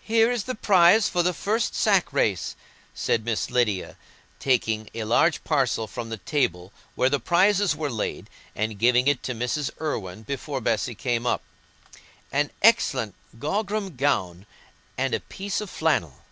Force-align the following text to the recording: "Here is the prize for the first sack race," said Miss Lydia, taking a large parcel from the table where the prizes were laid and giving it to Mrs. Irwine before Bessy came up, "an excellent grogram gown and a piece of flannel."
"Here 0.00 0.30
is 0.30 0.44
the 0.44 0.54
prize 0.54 1.10
for 1.10 1.22
the 1.22 1.34
first 1.34 1.74
sack 1.74 2.14
race," 2.14 2.56
said 2.94 3.26
Miss 3.26 3.50
Lydia, 3.50 3.98
taking 4.38 4.88
a 4.94 5.04
large 5.04 5.44
parcel 5.44 5.86
from 5.86 6.08
the 6.08 6.16
table 6.16 6.72
where 6.94 7.10
the 7.10 7.20
prizes 7.20 7.76
were 7.76 7.90
laid 7.90 8.30
and 8.56 8.78
giving 8.78 9.06
it 9.06 9.22
to 9.24 9.34
Mrs. 9.34 9.70
Irwine 9.78 10.22
before 10.22 10.62
Bessy 10.62 10.94
came 10.94 11.26
up, 11.26 11.42
"an 12.32 12.50
excellent 12.62 13.14
grogram 13.38 13.96
gown 13.96 14.46
and 14.96 15.12
a 15.12 15.20
piece 15.20 15.60
of 15.60 15.68
flannel." 15.68 16.24